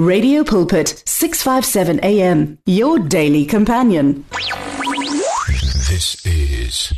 [0.00, 4.24] Radio Pulpit, 657 AM, your daily companion.
[5.90, 6.94] This is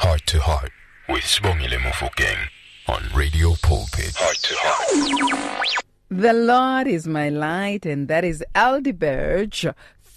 [0.00, 0.72] Heart to Heart
[1.08, 2.48] with Sbongile Mofokeng
[2.88, 4.16] on Radio Pulpit.
[4.16, 5.84] Heart to Heart.
[6.10, 9.72] The Lord is my light, and that is Aldeburge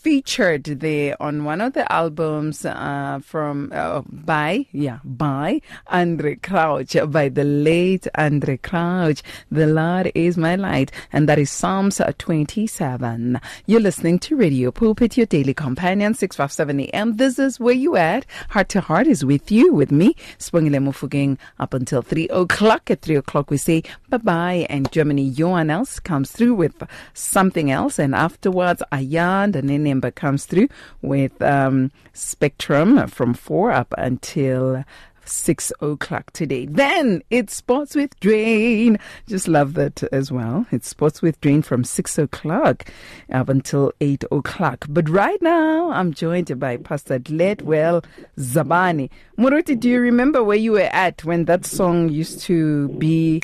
[0.08, 5.62] featured there on one of the albums uh, from uh, by yeah by
[5.92, 9.22] Andraé Crouch by the late Andraé Crouch.
[9.52, 13.38] The Lord is my light, and that is Psalms 27.
[13.66, 17.18] You're listening to Radio Pulpit, your daily companion, 657 AM.
[17.18, 18.26] This is where you at.
[18.52, 22.90] Heart to Heart is with you, with me, Sibongile Mofokeng, up until 3 o'clock.
[22.90, 26.82] At 3 o'clock, we say bye bye, and Germany, Johan Els comes through with
[27.14, 30.70] something else, and afterwards, Ayand and then comes through
[31.02, 34.84] with um, Spectrum from 4 up until
[35.30, 36.66] 6 o'clock today.
[36.66, 39.00] Then it's Sports with Dwayne.
[39.28, 40.66] Just love that as well.
[40.72, 42.92] It's Sports with Dwayne from 6 o'clock
[43.32, 44.86] up until 8 o'clock.
[44.90, 48.04] But right now, I'm joined by Pastor Gladwell
[48.38, 49.10] Zabane.
[49.38, 53.42] Muruti, do you remember where you were at when that song used to be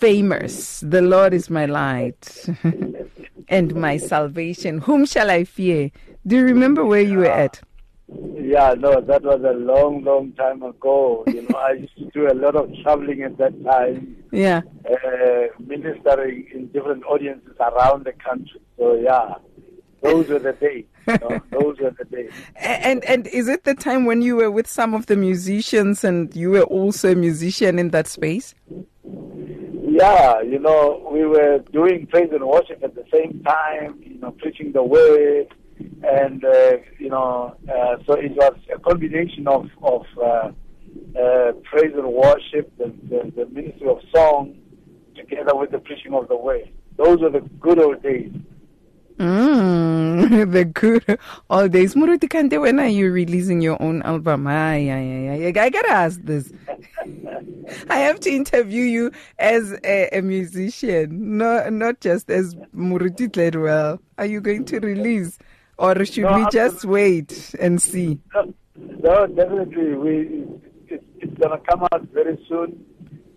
[0.00, 0.80] famous?
[0.80, 2.46] The Lord is my light
[3.48, 4.78] and my salvation.
[4.78, 5.90] Whom shall I fear?
[6.26, 7.60] Do you remember where you were at?
[8.08, 11.22] Yeah, no, that was a long, long time ago.
[11.28, 14.16] You know, I used to do a lot of traveling at that time.
[14.32, 14.62] Yeah.
[14.90, 18.60] Uh, ministering in different audiences around the country.
[18.76, 19.34] So yeah,
[20.02, 20.86] those were the days.
[21.06, 22.32] You know, those were the days.
[22.56, 26.34] And and is it the time when you were with some of the musicians and
[26.34, 28.54] you were also a musician in that space?
[29.92, 34.00] Yeah, you know, we were doing praise and worship at the same time.
[34.06, 35.48] You know, preaching the word
[36.04, 40.52] and uh, you know, uh, so it was a combination of of uh,
[41.18, 44.56] uh, praise and worship, the, the, the ministry of song,
[45.16, 46.70] together with the preaching of the word.
[46.96, 48.32] Those were the good old days.
[49.20, 51.18] Mm, the good
[51.50, 51.94] old days.
[51.94, 54.46] Muruti Kante, when are you releasing your own album?
[54.46, 55.46] Ay, ay, ay.
[55.60, 56.50] I gotta ask this.
[57.90, 63.98] I have to interview you as a, a musician, not not just as Muruti Gladwell.
[64.16, 65.38] Are you going to release?
[65.76, 68.18] Or should no, we just wait and see?
[68.34, 69.94] No, no definitely.
[69.96, 70.46] We
[70.88, 72.86] it, it's to come out very soon.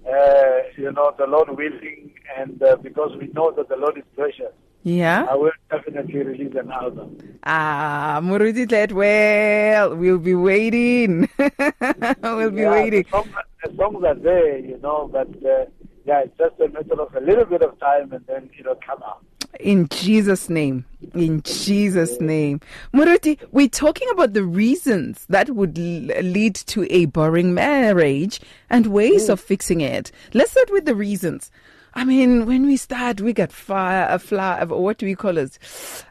[0.07, 4.05] Uh, you know, the Lord willing, and uh, because we know that the Lord is
[4.16, 4.53] precious.
[4.83, 5.27] Yeah.
[5.29, 7.17] I will definitely release an album.
[7.44, 11.29] Ah, Muruti well, we'll be waiting.
[11.38, 13.03] we'll be yeah, waiting.
[13.03, 13.29] The songs,
[13.63, 15.66] the songs, are there, you know, but uh,
[16.05, 19.01] yeah, it's just a matter of a little bit of time and then it'll come
[19.03, 19.23] out.
[19.59, 20.83] In Jesus' name.
[21.13, 22.59] In Jesus' name.
[22.93, 29.29] Muruti, we're talking about the reasons that would lead to a boring marriage and ways
[29.29, 30.11] of fixing it.
[30.33, 31.51] Let's start with the reasons.
[31.95, 35.59] I mean, when we start, we got fire, a fly, what do we call it?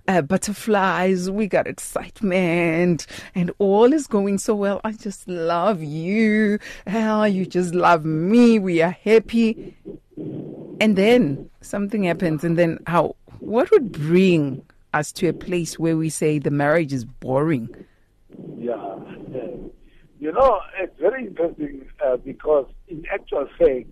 [0.06, 1.30] Uh, butterflies.
[1.30, 4.80] We got excitement, and all is going so well.
[4.84, 6.58] I just love you.
[6.86, 8.58] Hell, you just love me.
[8.58, 9.76] We are happy.
[10.16, 13.16] And then something happens, and then how?
[13.40, 14.62] What would bring
[14.94, 17.68] us to a place where we say the marriage is boring?
[18.56, 18.96] Yeah,
[20.22, 23.88] you know, it's very interesting uh, because in actual fact,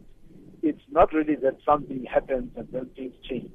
[0.63, 3.51] it's not really that something happens and then things change.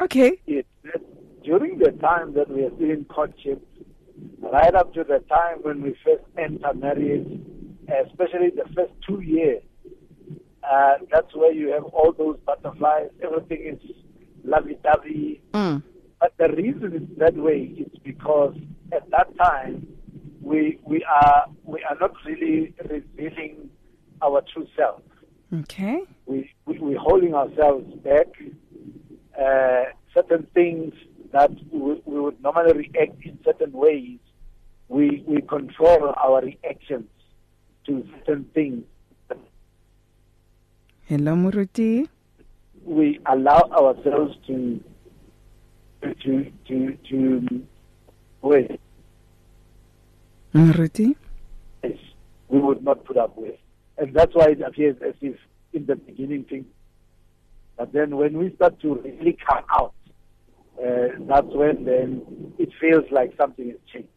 [0.00, 0.40] Okay.
[0.46, 1.02] It's that
[1.42, 3.66] during the time that we are still in courtship,
[4.40, 7.40] right up to the time when we first enter marriage,
[8.06, 9.62] especially the first two years,
[10.68, 13.10] uh, that's where you have all those butterflies.
[13.22, 13.90] Everything is
[14.44, 15.40] lovey-dovey.
[15.52, 15.82] Mm.
[16.20, 18.56] But the reason it's that way is because
[18.92, 19.86] at that time
[20.40, 23.68] we we are we are not really revealing
[24.22, 25.02] our true self.
[25.52, 26.02] Okay.
[26.26, 28.26] We, we we're holding ourselves back.
[29.40, 29.84] Uh,
[30.14, 30.94] certain things
[31.32, 34.18] that we, we would normally react in certain ways,
[34.88, 37.08] we we control our reactions
[37.84, 38.84] to certain things.
[41.06, 42.08] Hello, Muruti.
[42.84, 44.82] We allow ourselves to
[46.22, 47.66] to to to
[48.42, 48.80] wait.
[50.54, 51.14] Muruti.
[51.84, 51.98] Yes,
[52.48, 53.54] we would not put up with,
[53.98, 55.36] and that's why it appears as if
[55.72, 56.66] in the beginning things.
[57.76, 59.94] But then when we start to really come out,
[60.82, 64.08] uh, that's when then it feels like something has changed.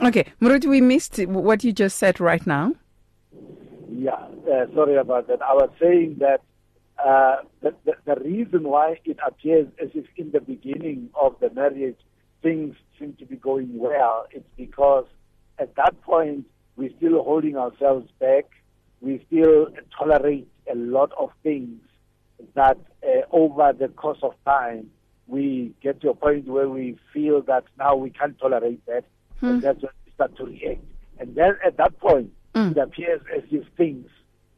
[0.00, 2.74] Okay, Muruti, we missed what you just said right now.
[3.90, 5.42] Yeah, uh, sorry about that.
[5.42, 6.42] I was saying that
[7.04, 11.50] uh, the, the, the reason why it appears as if in the beginning of the
[11.50, 11.98] marriage
[12.42, 15.06] things seem to be going well, it's because
[15.58, 16.46] at that point
[16.76, 18.44] we're still holding ourselves back.
[19.00, 21.80] We still tolerate a lot of things
[22.54, 24.90] that uh, over the course of time
[25.26, 29.04] we get to a point where we feel that now we can't tolerate that,
[29.42, 30.82] and that's when we start to react.
[31.18, 32.70] And then at that point, Mm.
[32.72, 34.08] it appears as if things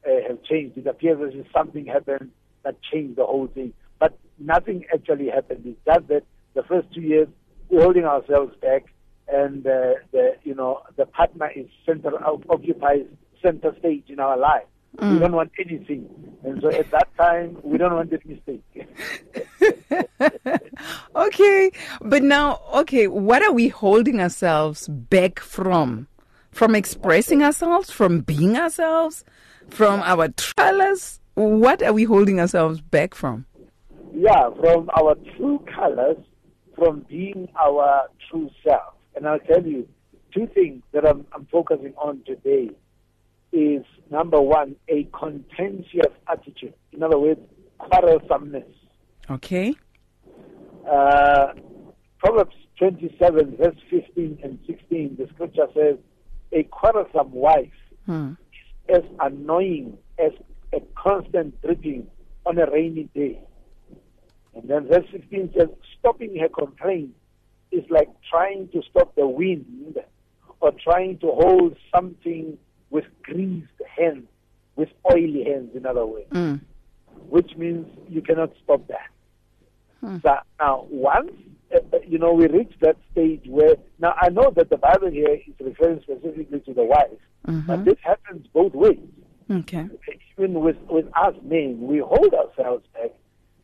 [0.07, 0.79] uh, have changed.
[0.79, 2.31] It appears as if something happened
[2.63, 3.73] that changed the whole thing.
[3.99, 5.65] But nothing actually happened.
[5.67, 6.23] It's just that
[6.55, 7.29] the first two years
[7.69, 8.85] we're holding ourselves back,
[9.29, 12.17] and uh, the you know the partner is central
[12.49, 13.07] occupies
[13.43, 14.65] center stage in our life.
[14.99, 15.21] We mm.
[15.21, 16.09] don't want anything,
[16.43, 18.65] and so at that time we don't want that mistake.
[21.17, 21.71] Okay,
[22.01, 26.09] but now, okay, what are we holding ourselves back from?
[26.51, 29.25] From expressing ourselves, from being ourselves,
[29.69, 31.21] from our true colors?
[31.35, 33.47] What are we holding ourselves back from?
[34.15, 36.17] Yeah, from our true colors,
[36.77, 38.95] from being our true self.
[39.15, 39.89] And I'll tell you
[40.35, 42.71] two things that I'm, I'm focusing on today
[43.53, 46.75] is number one, a contentious attitude.
[46.93, 47.41] In other words,
[47.79, 48.65] quarrelsomeness.
[49.31, 49.75] Okay.
[50.91, 51.53] Uh,
[52.19, 55.97] Proverbs 27, verse 15 and 16, the scripture says,
[56.53, 57.73] A quarrelsome wife
[58.07, 58.33] Hmm.
[58.89, 60.33] is as annoying as
[60.73, 62.07] a constant dripping
[62.47, 63.41] on a rainy day.
[64.55, 65.69] And then verse 16 says,
[65.99, 67.15] Stopping her complaint
[67.71, 69.99] is like trying to stop the wind
[70.61, 72.59] or trying to hold something
[72.91, 73.67] with greased
[73.99, 74.27] hands,
[74.77, 76.61] with oily hands, in other words Mm.
[77.29, 79.09] which means you cannot stop that.
[80.23, 81.33] So now, once
[81.75, 85.11] uh, uh, you know we reach that stage where now I know that the Bible
[85.11, 87.21] here is referring specifically to the wife,
[87.67, 88.99] but this happens both ways.
[89.51, 89.87] Okay.
[90.39, 93.11] Even with with us men, we hold ourselves back.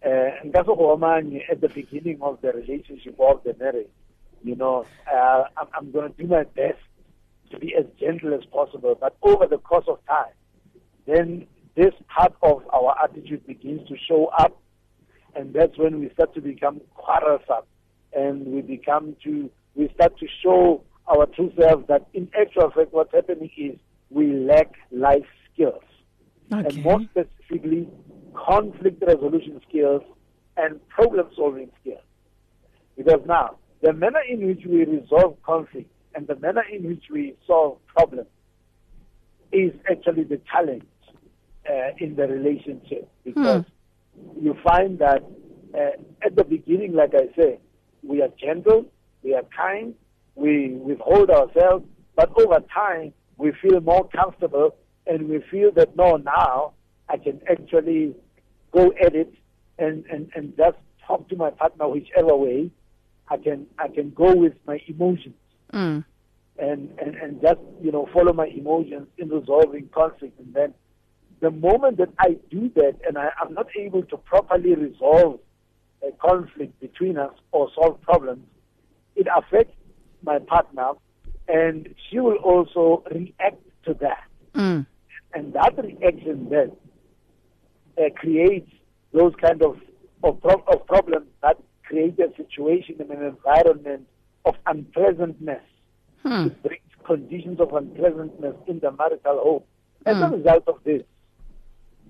[0.02, 3.88] And that's what man at the beginning of the relationship or the marriage.
[4.44, 6.78] You know, uh, I'm, I'm going to do my best
[7.51, 10.33] to be as gentle as possible, but over the course of time,
[11.07, 11.47] then
[11.77, 14.61] this part of our attitude begins to show up,
[15.35, 17.65] and that's when we start to become quarrelsome,
[18.13, 22.93] and we become to we start to show our true self that in actual fact
[22.93, 23.79] what's happening is
[24.11, 25.83] we lack life skills,
[26.51, 27.89] and more specifically
[28.35, 30.03] conflict resolution skills
[30.57, 32.01] and problem solving skills.
[32.97, 37.37] Because now the manner in which we resolve conflict and the manner in which we
[37.47, 38.29] solve problems
[39.53, 40.85] is actually the challenge
[41.69, 43.65] uh, in the relationship because
[44.41, 45.23] you find that
[45.75, 45.91] uh,
[46.25, 47.61] at the beginning, like I say,
[48.03, 48.87] we are gentle,
[49.23, 49.95] we are kind,
[50.35, 51.85] we withhold ourselves,
[52.17, 54.75] but over time we feel more comfortable
[55.07, 56.73] and we feel that no, now
[57.09, 58.15] I can actually
[58.73, 59.33] go at it
[59.79, 62.71] and, and, and just talk to my partner whichever way.
[63.29, 65.35] I can I can go with my emotions
[65.73, 66.05] Mm.
[66.59, 70.39] and, and, and just, you know, follow my emotions in resolving conflict.
[70.39, 70.75] And then
[71.41, 75.41] the moment that I do that and I, I'm not able to properly resolve
[76.07, 78.47] a conflict between us or solve problems,
[79.17, 79.77] it affects
[80.23, 80.93] my partner
[81.49, 84.25] and she will also react to that.
[84.55, 84.87] Mm.
[85.35, 86.73] And that reaction then
[87.99, 88.71] uh, creates
[89.12, 89.79] those kind of,
[90.23, 94.07] of, pro- of problems that create a situation in an environment
[94.47, 95.63] of unpleasantness.
[96.23, 96.47] Hmm.
[96.47, 99.63] It brings conditions of unpleasantness in the marital home.
[100.07, 101.03] As a result of this,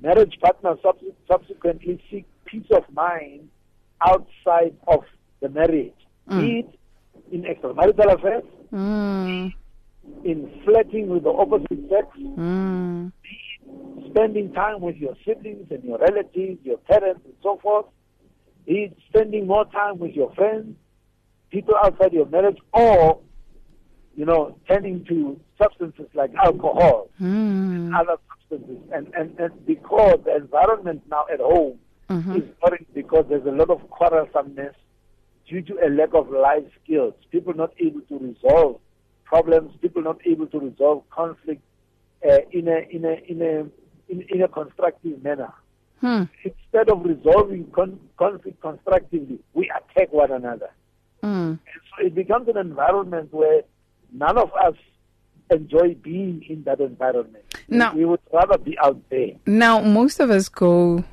[0.02, 3.48] marriage partners subse- subsequently seek peace of mind
[4.02, 5.00] outside of
[5.40, 5.94] the marriage,
[6.28, 6.78] be it
[7.32, 9.52] in extramarital affairs, Mm.
[10.24, 13.12] in flirting with the opposite sex, Mm.
[14.10, 17.86] spending time with your siblings and your relatives, your parents, and so forth.
[18.66, 20.76] It's spending more time with your friends,
[21.50, 23.20] people outside your marriage, or,
[24.16, 27.94] you know, tending to substances like alcohol, Mm.
[27.98, 28.16] other
[28.48, 28.78] substances.
[28.92, 31.78] And, and, and because the environment now at home
[32.10, 32.36] Mhm.
[32.36, 34.74] is boring because there's a lot of quarrelsomeness
[35.48, 38.78] due to a lack of life skills, people not able to resolve
[39.24, 41.62] problems, people not able to resolve conflict
[42.24, 43.66] uh, in a in a in a
[44.12, 45.52] in, in a constructive manner.
[46.00, 46.24] Hmm.
[46.44, 50.70] Instead of resolving con- conflict constructively, we attack one another.
[51.26, 51.58] Mm.
[51.98, 53.62] So it becomes an environment where
[54.12, 54.74] none of us
[55.50, 57.44] enjoy being in that environment.
[57.68, 59.30] Now- we would rather be out there.
[59.46, 61.04] Now, most of us go,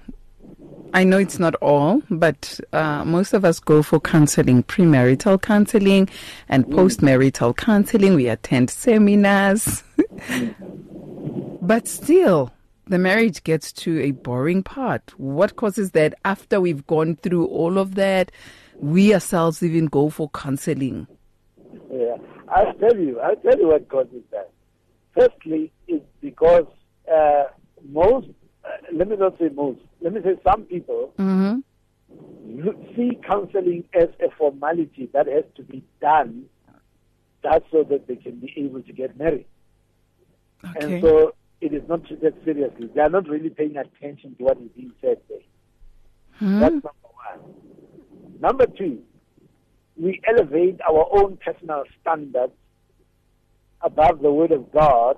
[0.93, 6.09] I know it's not all, but uh, most of us go for counseling, premarital counseling
[6.49, 8.15] and postmarital counseling.
[8.15, 9.83] We attend seminars.
[11.61, 12.51] but still,
[12.85, 15.13] the marriage gets to a boring part.
[15.17, 18.31] What causes that after we've gone through all of that?
[18.83, 21.07] We ourselves even go for counseling.
[21.89, 22.17] Yeah,
[22.49, 23.19] I'll tell you.
[23.21, 24.51] I'll tell you what causes that.
[25.17, 26.65] Firstly, it's because
[27.09, 27.45] uh,
[27.89, 28.27] most.
[28.65, 29.79] Uh, let me not say most.
[30.01, 31.59] Let me say some people Mm-hmm.
[32.95, 36.45] see counseling as a formality that has to be done
[37.41, 39.45] just so that they can be able to get married.
[40.65, 40.95] Okay.
[40.95, 42.89] And so it is not treated seriously.
[42.93, 45.39] They are not really paying attention to what is being said there.
[46.33, 46.59] Hmm?
[46.59, 46.75] That's.
[48.43, 49.01] Number two,
[49.95, 52.51] we elevate our own personal standards
[53.79, 55.15] above the word of God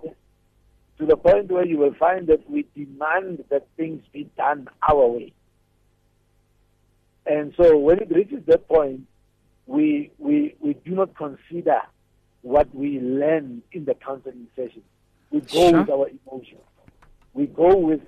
[1.00, 5.08] to the point where you will find that we demand that things be done our
[5.08, 5.34] way.
[7.26, 9.08] And so when it reaches that point,
[9.66, 11.82] we, we, we do not consider
[12.44, 14.84] what we learn in the counseling session.
[15.32, 15.80] We go Sure.
[15.80, 16.62] with our emotions.
[17.34, 18.02] We go with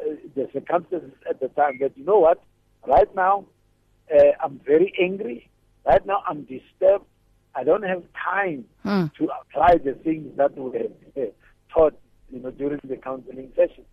[0.00, 0.04] uh,
[0.36, 2.40] the circumstances at the time that, you know what,
[2.86, 3.46] right now,
[4.14, 5.48] uh, I'm very angry.
[5.84, 7.06] Right now, I'm disturbed.
[7.54, 9.06] I don't have time Hmm.
[9.18, 11.20] to apply the things that were uh,
[11.72, 11.94] taught,
[12.32, 13.84] you know, during the counseling session.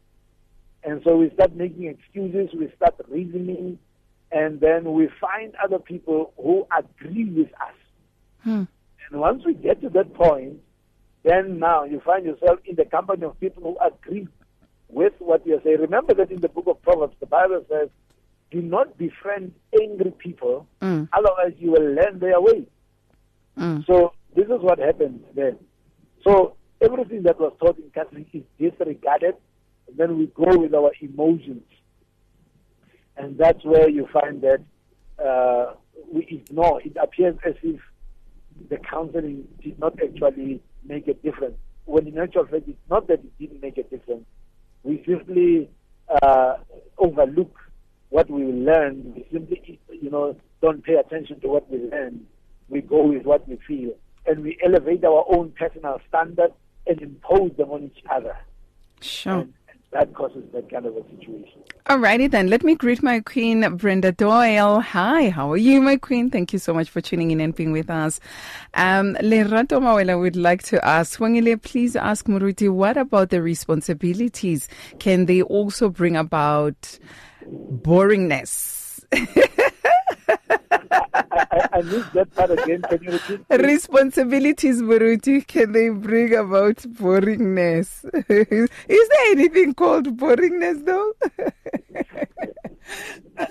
[0.83, 3.79] And so we start making excuses, we start reasoning,
[4.31, 7.75] and then we find other people who agree with us.
[8.43, 8.63] Hmm.
[9.11, 10.59] And once we get to that point,
[11.23, 14.27] then now you find yourself in the company of people who agree
[14.87, 15.79] with what you're saying.
[15.81, 17.89] Remember that in the book of Proverbs, the Bible says,
[18.51, 21.07] do not befriend angry people, Mm.
[21.13, 22.65] otherwise you will learn their way.
[23.57, 23.85] Mm.
[23.85, 25.57] So this is what happens then.
[26.23, 29.35] So everything that was taught in Catholic is disregarded,
[29.87, 31.63] and then we go with our emotions.
[33.17, 34.61] And that's where you find that
[35.23, 35.73] uh,
[36.11, 36.81] we ignore.
[36.81, 37.79] It appears as if
[38.69, 41.55] the counseling did not actually make a difference.
[41.85, 44.25] When in actual fact, it's not that it didn't make a difference.
[44.83, 45.69] We simply
[46.21, 46.57] uh,
[46.97, 47.53] overlook
[48.09, 49.13] what we learn.
[49.15, 52.25] We simply, you know, don't pay attention to what we learn.
[52.69, 53.93] We go with what we feel,
[54.25, 56.53] and we elevate our own personal standards
[56.87, 58.35] and impose them on each other.
[59.01, 59.39] Sure.
[59.39, 59.53] And,
[59.91, 61.63] that causes that kind of a situation.
[61.87, 64.81] Alrighty then, let me greet my queen, Brenda Doyle.
[64.81, 66.29] Hi, how are you, my queen?
[66.29, 68.19] Thank you so much for tuning in and being with us.
[68.75, 74.67] Um, Lerato Mawela would like to ask, please ask Muruti, what about the responsibilities?
[74.99, 76.99] Can they also bring about
[77.51, 79.03] boringness?
[79.11, 79.27] I,
[81.51, 82.81] I, I missed that part again.
[82.83, 83.47] Can you repeat?
[83.47, 83.59] please?
[83.59, 88.03] Responsibilities, Muruti, can they bring about boringness?
[88.29, 91.13] Is there anything called boringness though?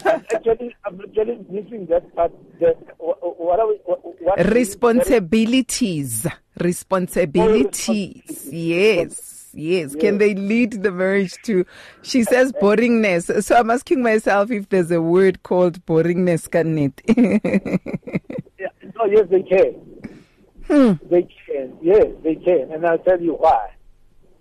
[0.04, 2.32] actually, I'm actually missing that part.
[2.60, 3.80] The, wh- wh- what are we?
[3.84, 6.26] What, what responsibilities
[6.60, 11.64] responsibilities oh, yes yes can they lead the marriage to
[12.02, 17.02] she says boringness so i'm asking myself if there's a word called boringness can it
[18.58, 20.98] Yeah, no, yes, they can.
[21.08, 21.78] They can.
[21.80, 22.72] Yes, they can.
[22.72, 23.70] And I'll tell you why.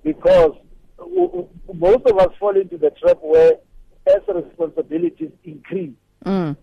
[0.04, 0.54] Because
[1.72, 3.54] most of us fall into the trap where
[4.08, 5.94] as responsibilities increase,
[6.26, 6.58] mm.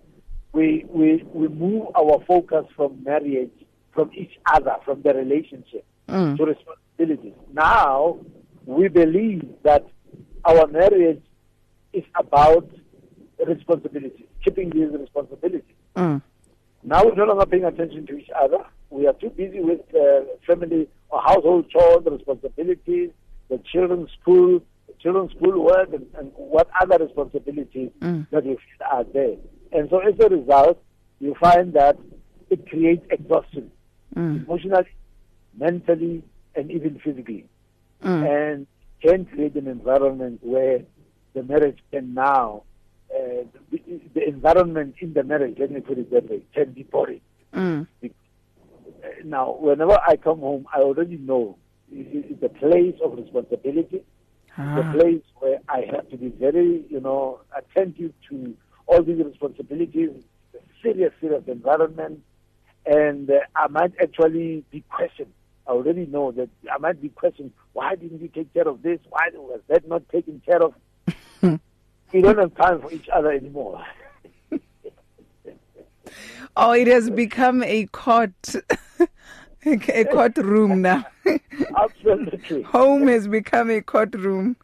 [0.52, 3.52] we, we, we move our focus from marriage,
[3.92, 6.36] from each other, from the relationship Mm.
[6.36, 7.32] to responsibilities.
[7.54, 8.18] Now,
[8.66, 9.86] we believe that
[10.44, 11.22] our marriage
[11.92, 12.68] is about
[13.46, 15.62] responsibility, keeping these responsibilities.
[15.96, 16.22] Mm.
[16.82, 18.58] Now we're no longer paying attention to each other.
[18.90, 23.10] We are too busy with uh, family or household chores, responsibilities,
[23.48, 28.26] the children's school, the children's school work, and, and what other responsibilities Mm.
[28.30, 29.36] that we feel are there.
[29.72, 30.78] And so as a result,
[31.20, 31.96] you find that
[32.50, 33.70] it creates exhaustion,
[34.16, 34.44] Mm.
[34.44, 34.86] emotionally,
[35.58, 36.22] mentally,
[36.54, 37.46] and even physically
[38.02, 38.22] Mm.
[38.28, 38.66] and
[39.02, 40.80] can create an environment where
[41.34, 42.62] the marriage can now,
[43.14, 43.80] uh, the,
[44.14, 47.20] the environment in the marriage, let me put it that way, can be boring.
[47.54, 47.86] Mm.
[48.02, 48.08] Uh,
[49.24, 51.56] Now, whenever I come home, I already know
[51.92, 54.02] it's a place of responsibility,
[54.56, 54.92] the Ah.
[54.92, 58.54] place where I have to be very, you know, attentive to
[58.86, 60.10] all these responsibilities,
[60.82, 62.20] serious, serious environment,
[62.86, 65.32] and uh, I might actually be questioned.
[65.66, 67.52] I already know that I might be questioned.
[67.72, 69.00] Why didn't you take care of this?
[69.08, 70.74] Why was that not taken care of?
[72.12, 73.82] we don't have time for each other anymore.
[76.56, 78.54] oh it has become a court
[79.66, 81.04] a courtroom now
[81.82, 82.62] Absolutely.
[82.62, 84.56] home has become a courtroom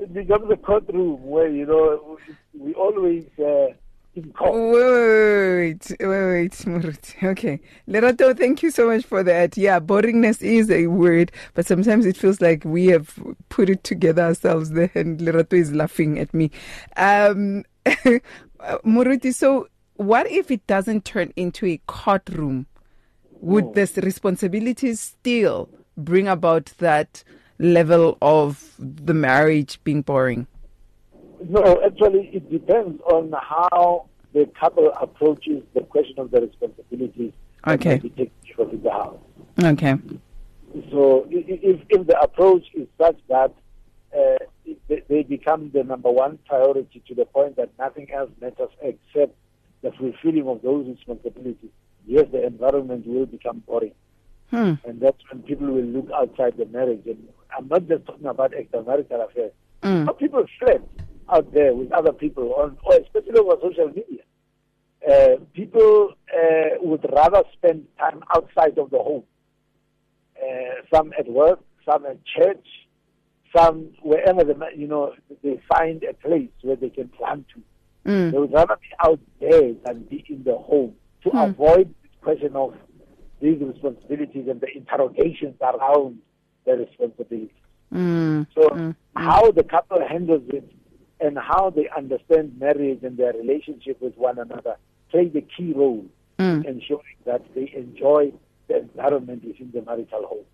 [0.00, 3.68] It becomes a courtroom where, you know, we, we always uh,
[4.14, 4.54] in court.
[4.54, 7.14] Wait, wait, wait, Muruti.
[7.32, 7.60] Okay.
[7.88, 9.56] Lerato, thank you so much for that.
[9.56, 14.22] Yeah, boringness is a word, but sometimes it feels like we have put it together
[14.22, 16.50] ourselves there, and Lerato is laughing at me.
[16.96, 17.64] Um,
[18.84, 22.66] Muruti, so what if it doesn't turn into a courtroom?
[23.40, 27.24] Would this responsibilities still bring about that
[27.58, 30.46] level of the marriage being boring?
[31.48, 37.32] No, actually, it depends on how the couple approaches the question of the responsibilities
[37.66, 37.90] Okay.
[37.90, 39.18] might be taken care of in the house.
[39.62, 39.96] Okay.
[40.90, 43.52] So if, if the approach is such that
[44.16, 44.44] uh,
[44.88, 49.34] they, they become the number one priority to the point that nothing else matters except
[49.82, 51.70] the fulfilling of those responsibilities,
[52.06, 53.92] yes, the environment will become boring.
[54.50, 54.74] Hmm.
[54.84, 57.02] And that's when people will look outside the marriage.
[57.06, 59.52] And I'm not just talking about extramarital affairs.
[59.82, 60.06] Mm.
[60.06, 60.82] How people flirt
[61.32, 64.22] out there with other people, on, or especially over social media.
[65.08, 69.24] Uh, people uh, would rather spend time outside of the home.
[70.40, 72.66] Uh, some at work, some at church,
[73.56, 75.12] some wherever they, you know
[75.42, 78.08] they find a place where they can plan to.
[78.08, 78.32] Mm.
[78.32, 82.54] They would rather be out there than be in the home to avoid the question
[82.54, 82.74] of
[83.40, 86.18] these responsibilities and the interrogations around
[86.64, 87.50] the responsibilities.
[87.92, 88.46] Mm.
[88.54, 90.72] So how the couple handles it
[91.22, 94.76] and how they understand marriage and their relationship with one another
[95.10, 96.04] play the key role
[96.38, 96.64] Mm.
[96.64, 98.32] in ensuring that they enjoy
[98.66, 100.44] the environment within the marital home.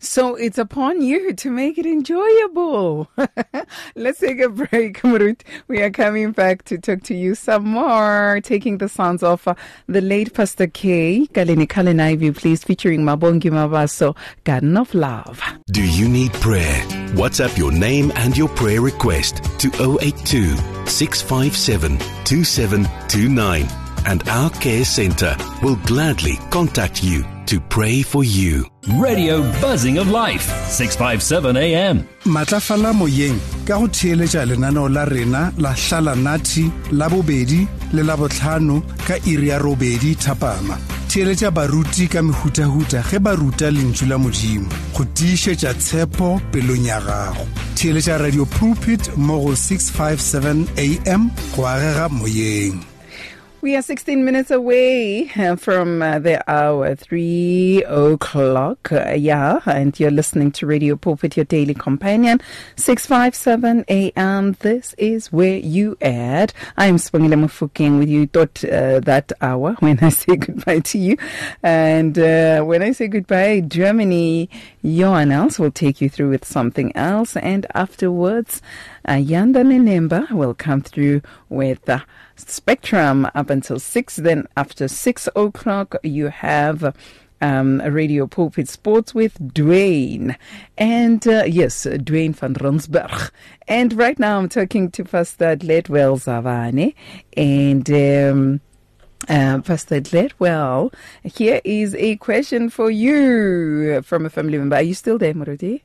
[0.00, 3.10] So it's upon you to make it enjoyable.
[3.96, 5.00] Let's take a break.
[5.68, 9.54] We are coming back to talk to you some more, taking the sounds of uh,
[9.86, 11.26] the late Pastor K.
[11.32, 15.42] Kalini Kalinaivi, please, featuring Mabongi Mabaso, Garden of Love.
[15.72, 16.82] Do you need prayer?
[17.14, 19.68] WhatsApp your name and your prayer request to
[20.00, 23.66] 082 657 2729
[24.06, 28.66] and our care center will gladly contact you to pray for you.
[29.00, 32.06] Radio Buzzing of Life, 657 AM.
[32.24, 32.92] matlafala
[35.62, 35.74] la
[36.92, 37.06] la
[39.42, 40.14] le robedi
[41.50, 47.48] baruti ka mehutahuta ge ba ruta lentšu la modimo go tiišetša tshepo pelong ya gago
[48.18, 50.66] radio pulpit mo go 657
[51.08, 52.87] am go agega moyeng
[53.60, 58.92] We are 16 minutes away uh, from uh, the hour, 3 o'clock.
[58.92, 62.40] Uh, yeah, and you're listening to Radio Pulpit, your daily companion,
[62.76, 64.52] 657 AM.
[64.60, 66.52] This is where you at.
[66.76, 71.16] I'm Sibongile Mofokeng with you thought uh, that hour when I say goodbye to you.
[71.60, 74.50] And uh, when I say goodbye, Germany,
[74.82, 77.36] Johan Els will take you through with something else.
[77.36, 78.62] And afterwards,
[79.04, 82.00] uh, Yanda Nenemba will come through with uh,
[82.38, 84.16] Spectrum up until 6.
[84.16, 86.94] Then after 6 o'clock, you have
[87.40, 90.36] um, Radio Pulpit Sports with Dwayne.
[90.76, 93.30] And uh, yes, Dwayne van Ronsberg.
[93.66, 96.94] And right now I'm talking to Pastor Gladwell Zabane.
[97.36, 97.90] And.
[97.90, 98.60] Um,
[99.28, 104.76] uh, Pastor Gladwell, here is a question for you from a family member.
[104.76, 105.82] Are you still there, Morodi?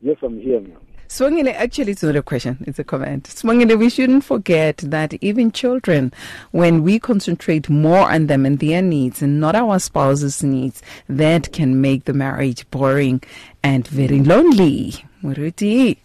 [0.00, 0.76] Yes, I'm here now.
[1.08, 3.24] Sibongile, actually, it's not a question, it's a comment.
[3.24, 6.12] Sibongile, we shouldn't forget that even children,
[6.50, 11.52] when we concentrate more on them and their needs and not our spouse's needs, that
[11.52, 13.22] can make the marriage boring
[13.62, 15.04] and very lonely.
[15.22, 15.98] Muruti.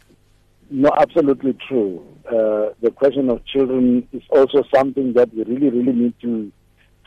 [0.69, 2.05] No, absolutely true.
[2.27, 6.51] Uh, the question of children is also something that we really, really need to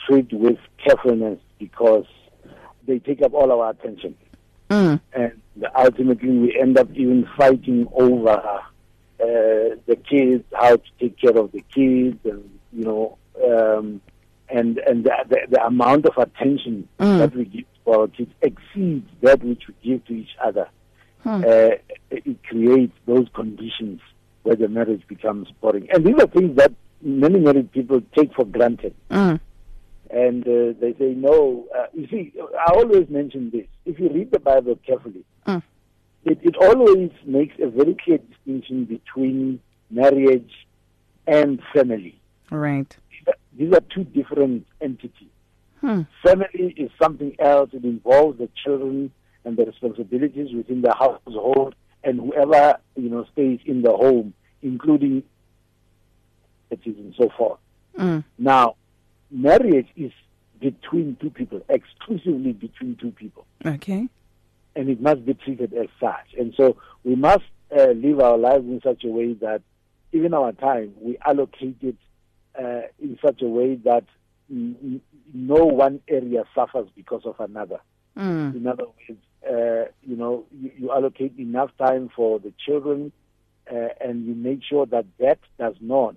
[0.07, 2.07] treat with carefulness because
[2.87, 4.17] they take up all our attention.
[4.73, 5.01] Mm.
[5.13, 5.33] And
[5.77, 8.65] ultimately, we end up even fighting over uh,
[9.21, 14.01] the kids, how to take care of the kids, and you know, um,
[14.49, 17.19] and and the, the, the amount of attention Mm.
[17.19, 20.69] that we give to our kids exceeds that which we give to each other.
[21.23, 21.45] Hmm.
[21.47, 21.77] Uh,
[22.11, 24.01] it creates those conditions
[24.43, 25.89] where the marriage becomes boring.
[25.93, 28.93] And these are things that many married people take for granted.
[29.11, 29.39] Mm.
[30.13, 33.67] And uh, they say, no, uh, you see, I always mention this.
[33.87, 35.63] If you read the Bible carefully, Mm.
[36.25, 39.59] it, it always makes a very clear distinction between
[39.91, 40.53] marriage
[41.27, 42.21] and family.
[42.51, 42.95] Right.
[43.59, 45.29] These are- two different entities.
[45.81, 46.03] Hmm.
[46.25, 47.71] Family is something else.
[47.73, 49.11] It involves the children
[49.45, 55.25] and the responsibilities within the household and whoever you know stays in the home, including
[56.71, 57.59] and so forth.
[57.99, 58.25] Mm.
[58.39, 58.77] Now,
[59.33, 60.13] marriage is
[60.61, 64.09] between two people, exclusively between two people, Okay.
[64.77, 66.35] and it must be treated as such.
[66.39, 67.45] And so we must
[67.77, 69.63] uh, live our lives in such a way that
[70.13, 71.97] even our time we allocate it
[72.57, 74.05] uh, in such a way that
[74.53, 75.01] mm,
[75.33, 77.81] no one area suffers because of another.
[78.17, 78.55] Mm.
[78.57, 83.11] In other words, uh, you know, you, you allocate enough time for the children,
[83.73, 86.15] uh, and you make sure that that does not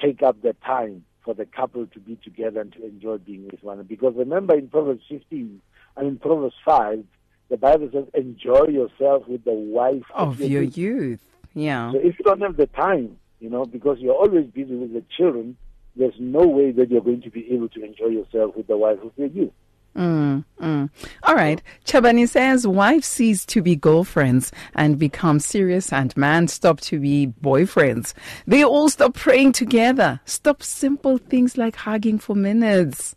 [0.00, 3.62] take up the time for the couple to be together and to enjoy being with
[3.62, 3.74] one.
[3.74, 3.88] another.
[3.88, 5.60] Because remember, in Proverbs 15
[5.96, 7.04] and in Proverbs 5,
[7.50, 11.20] the Bible says, "Enjoy yourself with the wife Of your youth.
[11.54, 11.92] Yeah.
[11.92, 15.02] so if you don't have the time, you know, because you're always busy with the
[15.16, 15.56] children,
[15.96, 18.98] there's no way that you're going to be able to enjoy yourself with the wife
[19.02, 19.52] of your youth.
[19.96, 20.90] Mm, mm.
[21.22, 21.62] All right.
[21.86, 27.32] Chabani says wives cease to be girlfriends and become serious, and man stop to be
[27.42, 28.12] boyfriends.
[28.46, 30.20] They all stop praying together.
[30.26, 33.16] Stop simple things like hugging for minutes.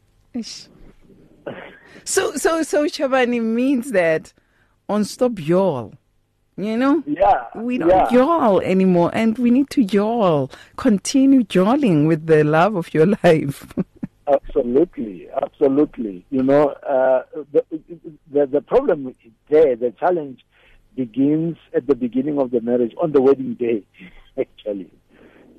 [2.05, 4.33] So, so, so Chabani means that
[4.87, 5.93] on stop y'all.
[6.55, 7.03] You know?
[7.05, 7.45] Yeah.
[7.55, 8.09] We don't yeah.
[8.11, 10.51] yawl anymore, and we need to y'all.
[10.75, 13.73] Continue yawling with the love of your life.
[14.31, 16.23] Absolutely, absolutely.
[16.29, 17.63] You know, uh, the,
[18.31, 19.15] the the problem
[19.49, 20.45] there, the challenge
[20.95, 23.83] begins at the beginning of the marriage, on the wedding day,
[24.39, 24.91] actually,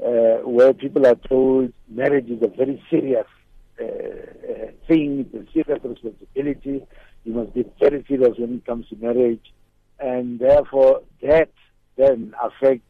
[0.05, 3.27] uh, where people are told marriage is a very serious
[3.81, 6.87] uh, uh, thing, it's a serious responsibility.
[7.25, 9.53] You must be very serious when it comes to marriage,
[9.99, 11.51] and therefore that
[11.97, 12.85] then affects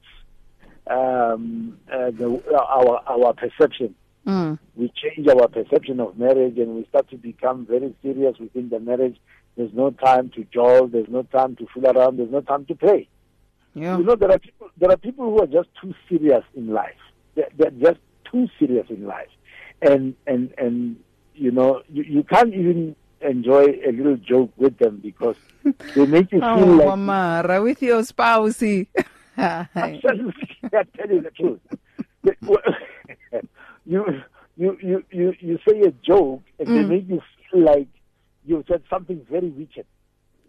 [0.87, 3.95] um, uh, the, our our perception
[4.27, 4.59] Mm.
[4.77, 8.79] we change our perception of marriage and we start to become very serious within the
[8.79, 9.17] marriage.
[9.57, 12.75] There's no time to jowl, there's no time to fool around, there's no time to
[12.75, 13.09] play.
[13.75, 13.97] Yeah.
[13.99, 16.99] You know, there are people, there are people who are just too serious in life.
[17.35, 19.29] They're, they're just too serious in life,
[19.81, 20.97] and and and
[21.35, 25.37] you know, you, you can't even enjoy a little joke with them because
[25.95, 28.63] they make you feel Oh, like Mara, with your spouse.
[28.63, 28.89] Absolutely,
[29.37, 31.61] I tell you the truth.
[33.91, 34.05] you,
[34.57, 36.89] you, you, you, you say a joke and they Mm.
[36.89, 37.89] make you feel like
[38.45, 39.87] you said something very wicked,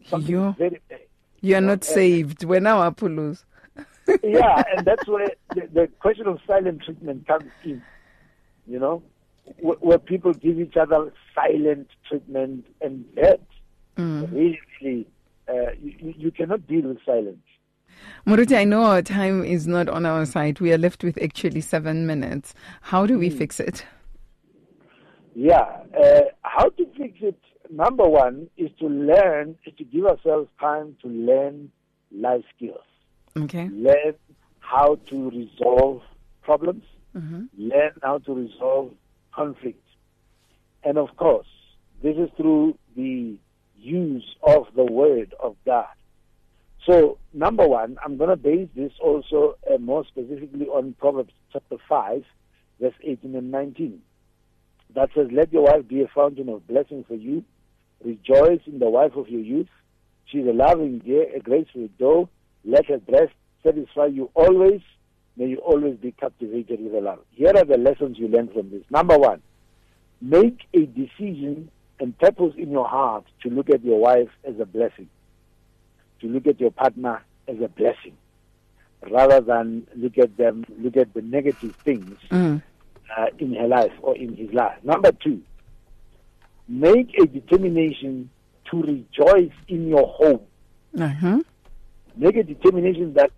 [0.10, 1.00] something You- very bad.
[1.44, 2.44] You are not saved.
[2.44, 3.44] When our Apollos.
[4.24, 7.82] yeah, and that's where the, the question of silent treatment comes in.
[8.68, 9.02] You know,
[9.60, 13.42] where, where people give each other silent treatment, and that
[13.98, 14.32] Mm.
[14.32, 15.08] really, really,
[15.50, 17.44] uh, you- you cannot deal with silence.
[18.26, 20.60] Muruti, I know our time is not on our side.
[20.60, 22.54] We are left with actually seven minutes.
[22.82, 23.38] How do we Hmm.
[23.38, 23.86] fix it?
[25.36, 25.84] Yeah.
[25.98, 27.40] Uh, how to fix it?
[27.70, 31.72] Number one is to learn, is to give ourselves time to learn
[32.12, 32.84] life skills.
[33.38, 33.70] Okay.
[33.70, 34.16] Learn
[34.60, 36.02] how to resolve
[36.42, 36.84] problems.
[37.16, 37.48] Mhm.
[37.58, 38.92] Learn how to resolve
[39.34, 39.84] conflict.
[40.84, 41.48] And of course,
[42.04, 43.36] this is through the
[43.78, 45.86] use of the Word of God.
[46.86, 51.78] So, number one, I'm going to base this also uh, more specifically on Proverbs chapter
[51.88, 52.24] 5,
[52.80, 54.02] verse 18 and 19
[54.96, 57.44] that says, Let your wife be a fountain of blessing for you.
[58.04, 59.70] Rejoice in the wife of your youth.
[60.26, 62.30] She is a loving dear, a graceful doe.
[62.64, 64.82] Let her breast satisfy you always.
[65.38, 67.20] May you always be captivated with her love.
[67.32, 68.84] Here are the lessons you learn from this.
[68.90, 69.42] Number one,
[70.20, 74.66] make a decision and purpose in your heart to look at your wife as a
[74.66, 75.10] blessing,
[76.22, 78.16] to look at your partner as a blessing,
[79.10, 82.62] rather than look at them, look at the negative things Mm.
[83.18, 84.78] uh, in her life or in his life.
[84.84, 85.42] Number two,
[86.68, 88.30] make a determination
[88.70, 90.42] to rejoice in your home.
[91.00, 91.42] Uh-huh.
[92.16, 93.32] Make a determination that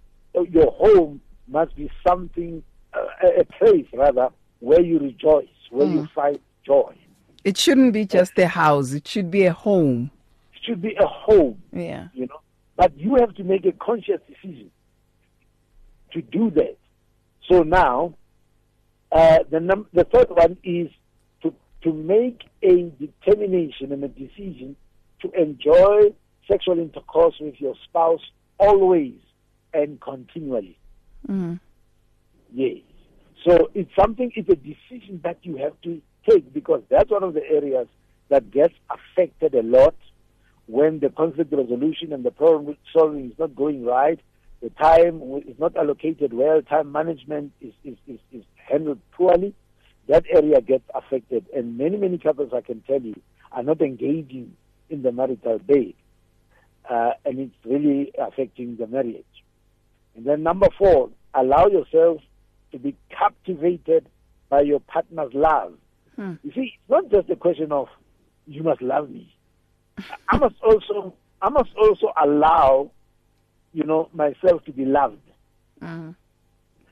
[0.50, 6.08] your home must be something, uh, a a place rather, where you rejoice, where you
[6.15, 6.93] find joy.
[7.43, 8.93] It shouldn't be just a house.
[8.93, 10.10] It should be a home.
[10.56, 12.08] It should be a home, Yeah.
[12.13, 12.39] you know.
[12.75, 14.71] But you have to make a conscious decision
[16.12, 16.77] to do that.
[17.49, 18.15] So now,
[19.12, 20.89] uh, the num- the third one is
[21.43, 24.75] to to make a determination and a decision
[25.21, 26.13] to enjoy
[26.49, 28.21] sexual intercourse with your spouse
[28.57, 29.15] always
[29.73, 30.77] and continually.
[31.27, 31.59] Mm.
[32.53, 32.77] Yes.
[33.45, 37.33] So it's something, it's a decision that you have to take because that's one of
[37.33, 37.88] the areas
[38.29, 39.95] that gets affected a lot
[40.67, 44.19] when the conflict resolution and the problem solving is not going right.
[44.62, 49.54] The time is not allocated well, time management is, is, is, is handled poorly.
[50.08, 51.45] That area gets affected.
[51.56, 53.19] And many, many couples, I can tell you,
[53.52, 54.56] are not engaging
[54.89, 55.93] in the marital bed.
[56.89, 59.26] Uh, and it's really affecting the marriage.
[60.15, 62.21] And then number four, allow yourself
[62.71, 64.08] to be captivated
[64.49, 65.73] by your partner's love.
[66.15, 66.34] Hmm.
[66.43, 67.88] You see, it's not just a question of
[68.45, 69.33] you must love me.
[70.29, 72.91] I must also I must also allow,
[73.73, 75.19] you know, myself to be loved.
[75.82, 76.15] Mm.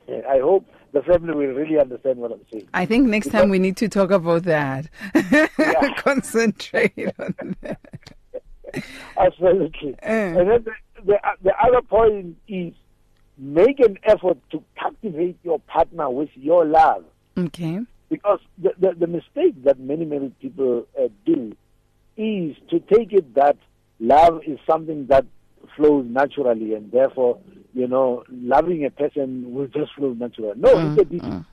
[0.10, 2.68] I hope the family will really understand what I'm saying.
[2.74, 4.90] I think next time we need to talk about that.
[5.98, 7.80] Concentrate on that.
[9.18, 9.94] Absolutely.
[10.04, 10.08] Uh.
[10.08, 10.72] And then the,
[11.06, 12.74] the, the other point is
[13.38, 17.06] make an effort to captivate your partner with your love.
[17.38, 17.80] Okay.
[18.10, 21.56] Because the, the, the mistake that many, many people uh, do
[22.18, 23.58] is to take it that
[24.00, 25.26] love is something that
[25.76, 27.40] flows naturally and therefore,
[27.74, 30.54] you know, loving a person will just flow naturally.
[30.56, 31.46] No, it's a decision.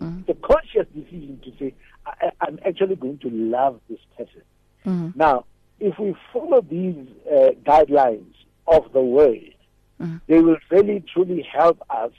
[0.00, 1.74] It's a conscious decision to say,
[2.06, 4.42] I, I'm actually going to love this person.
[4.84, 5.18] Mm-hmm.
[5.18, 5.44] Now,
[5.80, 8.34] if we follow these uh, guidelines
[8.66, 9.54] of the word,
[10.00, 10.16] mm-hmm.
[10.26, 12.12] they will really truly help us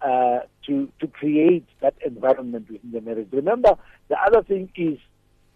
[0.00, 3.28] uh, to to create that environment within the marriage.
[3.32, 3.76] Remember,
[4.08, 4.98] the other thing is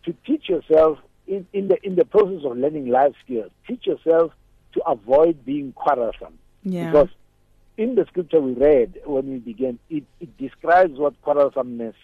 [0.04, 3.50] to teach yourself in, in the in the process of learning life skills.
[3.66, 4.32] Teach yourself
[4.74, 6.38] to avoid being quarrelsome.
[6.62, 6.90] Yeah.
[6.90, 7.08] Because
[7.76, 11.94] in the scripture we read when we began, it, it describes what quarrelsomeness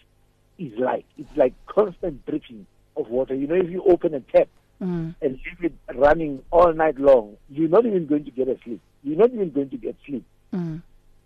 [0.58, 1.04] is like.
[1.16, 3.34] It's like constant dripping of water.
[3.34, 4.48] You know, if you open a tap
[4.80, 5.14] mm.
[5.20, 8.80] and leave it running all night long, you're not even going to get a sleep.
[9.04, 10.24] You're not even going to get sleep.
[10.52, 10.82] Mm.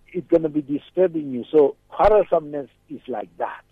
[0.09, 1.44] It's going to be disturbing you.
[1.50, 3.62] So quarrelsomeness is like that.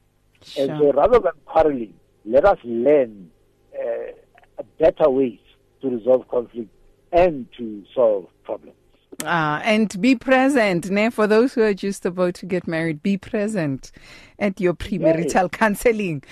[0.42, 0.70] Sure.
[0.70, 3.30] And so rather than quarreling, let us learn
[3.78, 5.38] uh, better ways
[5.83, 6.70] to resolve conflict
[7.12, 8.76] and to solve problems.
[9.24, 10.90] Ah, and be present.
[10.90, 11.11] Ne?
[11.11, 13.92] For those who are just about to get married, be present
[14.38, 15.48] at your premarital yes.
[15.52, 16.22] counseling.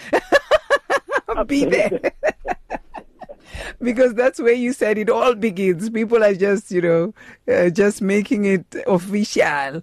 [1.46, 2.12] be there.
[3.82, 5.90] because that's where you said it all begins.
[5.90, 7.14] People are just, you know,
[7.52, 9.82] uh, just making it official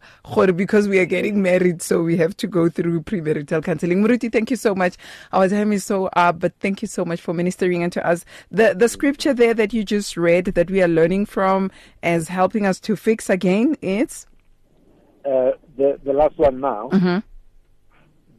[0.55, 4.03] because we are getting married, so we have to go through premarital counseling.
[4.03, 4.95] Muruti, thank you so much.
[5.31, 8.25] Our time is so up, but thank you so much for ministering unto us.
[8.51, 11.71] The the scripture there that you just read that we are learning from
[12.03, 14.27] as helping us to fix again, it's
[15.25, 16.89] uh, the the last one now.
[16.91, 17.19] Mm-hmm.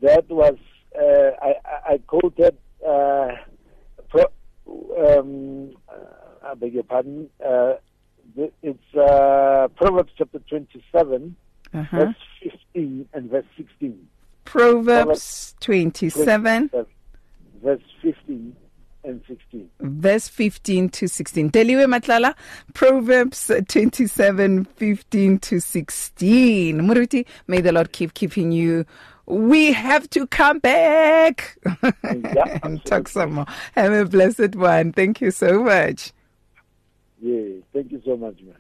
[0.03, 0.57] That was
[0.99, 1.55] uh, I
[1.95, 2.57] I quoted.
[2.87, 3.33] Uh,
[4.09, 4.33] pro-
[4.67, 5.73] um,
[6.45, 7.29] I beg your pardon.
[7.45, 7.75] Uh,
[8.63, 11.37] it's uh, Proverbs chapter 27,
[11.73, 11.97] uh-huh.
[11.97, 12.15] verse
[12.75, 14.09] 15 and verse 16.
[14.45, 16.87] Proverbs 27, 27
[17.63, 18.57] verse 15
[19.05, 19.71] and 16.
[19.81, 21.51] Verse 15 to 16.
[21.51, 22.35] Teliwe Matlala,
[22.75, 26.81] Proverbs 27, 15 to 16.
[26.81, 28.85] Muruti, may the Lord keep keeping you
[29.27, 33.47] we have to come back yeah, and talk some more.
[33.75, 34.93] Have a blessed one.
[34.93, 36.13] Thank you so much.
[37.21, 38.57] Yeah, thank you so much, man.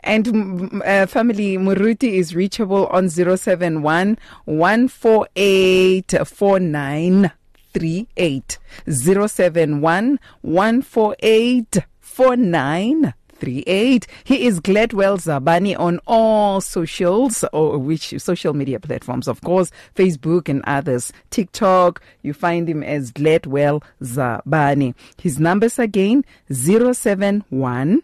[0.00, 8.58] And uh, family Muruti is reachable on 071 148 4938.
[8.88, 13.14] 071 148 4938.
[13.40, 14.06] 38.
[14.24, 20.48] He is Gladwell Zabane on all socials, or which social media platforms, of course, Facebook
[20.48, 21.12] and others.
[21.30, 24.94] TikTok, you find him as Gladwell Zabane.
[25.20, 28.02] His numbers again 071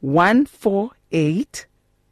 [0.00, 1.66] 148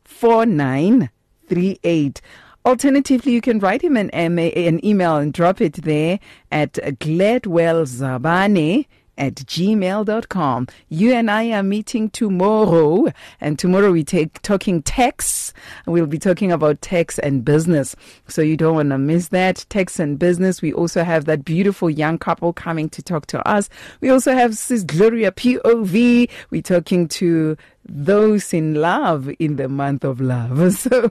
[0.04, 2.20] 4938.
[2.66, 6.18] Alternatively, you can write him an, an email and drop it there
[6.50, 8.86] at gladwellzabane
[9.16, 10.68] at gmail.com.
[10.88, 13.07] You and I are meeting tomorrow,
[13.40, 15.53] and tomorrow we take talking tax.
[15.87, 17.94] We'll be talking about tax and business.
[18.29, 19.64] So you don't want to miss that.
[19.68, 20.62] Tax and business.
[20.62, 23.68] We also have that beautiful young couple coming to talk to us.
[24.00, 26.29] We also have Sis Gloria POV.
[26.50, 30.75] We're talking to those in love in the month of love.
[30.85, 31.11] So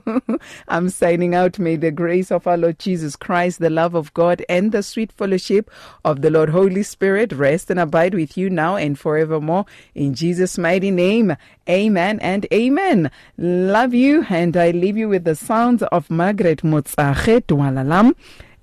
[0.68, 1.58] I'm signing out.
[1.58, 5.10] May the grace of our Lord Jesus Christ, the love of God, and the sweet
[5.12, 5.70] fellowship
[6.04, 9.66] of the Lord Holy Spirit rest and abide with you now and forevermore.
[9.94, 11.36] In Jesus' mighty name,
[11.68, 13.10] amen and amen.
[13.36, 18.14] Love you, and I leave you with the sounds of Margaret Motsache Dwalalam.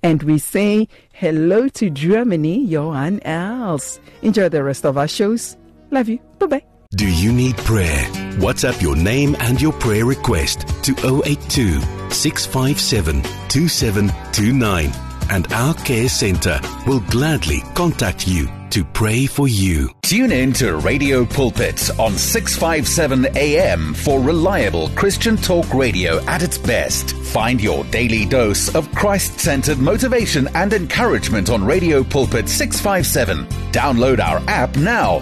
[0.03, 3.99] And we say hello to Germany, Johan Els.
[4.21, 5.57] Enjoy the rest of our shows.
[5.91, 6.19] Love you.
[6.39, 6.70] Bye bye.
[6.93, 8.03] Do you need prayer?
[8.35, 10.91] WhatsApp your name and your prayer request to
[11.25, 11.79] 082
[12.11, 14.91] 657 2729
[15.29, 19.89] and our care center will gladly contact you to pray for you.
[20.01, 26.57] Tune in to Radio Pulpit on 657 AM for reliable Christian talk radio at its
[26.57, 27.15] best.
[27.27, 33.45] Find your daily dose of Christ centered motivation and encouragement on Radio Pulpit 657.
[33.71, 35.21] Download our app now